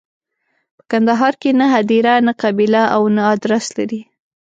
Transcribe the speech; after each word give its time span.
په 0.77 0.83
کندهار 0.91 1.33
کې 1.41 1.49
نه 1.59 1.65
هدیره، 1.73 2.13
نه 2.27 2.33
قبیله 2.41 2.83
او 2.95 3.03
نه 3.15 3.21
ادرس 3.33 3.65
لري. 3.77 4.01